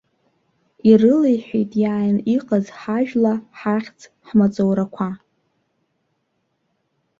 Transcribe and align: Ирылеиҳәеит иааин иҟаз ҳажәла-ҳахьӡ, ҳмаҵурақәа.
Ирылеиҳәеит 0.89 1.71
иааин 1.81 2.17
иҟаз 2.35 2.65
ҳажәла-ҳахьӡ, 2.79 3.99
ҳмаҵурақәа. 4.27 5.07